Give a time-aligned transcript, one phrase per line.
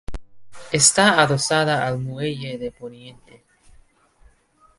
[0.71, 3.43] Está adosada al muelle de Poniente.